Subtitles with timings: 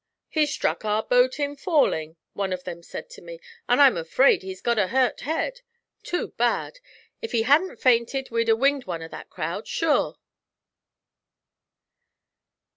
[0.29, 4.41] 'He struck our boat in falling,' one of them said to me, 'and I'm afraid
[4.41, 5.61] he's got a hurt head.
[6.01, 6.79] Too bad;
[7.21, 10.17] if he hadn't fainted we'd 'a' winged one of that crowd, sure.'